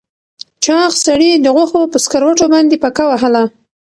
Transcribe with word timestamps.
چاغ 0.63 0.91
سړي 1.05 1.31
د 1.37 1.47
غوښو 1.55 1.81
په 1.91 1.97
سکروټو 2.03 2.45
باندې 2.53 2.75
پکه 2.83 3.03
وهله. 3.07 3.43